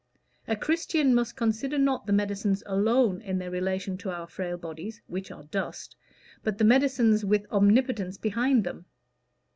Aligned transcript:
A 0.47 0.55
Christian 0.55 1.13
must 1.13 1.35
consider 1.35 1.77
not 1.77 2.07
the 2.07 2.11
medicines 2.11 2.63
alone 2.65 3.21
in 3.21 3.37
their 3.37 3.51
relation 3.51 3.99
to 3.99 4.09
our 4.09 4.25
frail 4.25 4.57
bodies 4.57 4.99
(which 5.05 5.29
are 5.29 5.43
dust), 5.43 5.95
but 6.41 6.57
the 6.57 6.63
medicines 6.65 7.23
with 7.23 7.45
Omnipotence 7.51 8.17
behind 8.17 8.63
them. 8.63 8.87